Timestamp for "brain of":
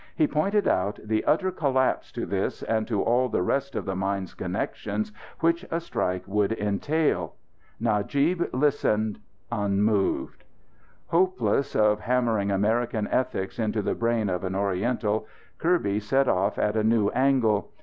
13.93-14.43